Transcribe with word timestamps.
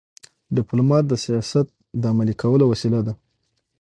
ډيپلومات 0.55 1.03
د 1.07 1.13
سیاست 1.25 1.67
د 2.01 2.03
عملي 2.11 2.35
کولو 2.41 2.65
وسیله 2.71 2.99
ده. 3.07 3.13